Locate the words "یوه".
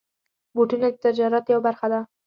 1.51-1.61